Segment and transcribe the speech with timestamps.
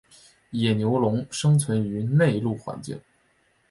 [0.51, 2.99] 野牛龙生存于内陆环境。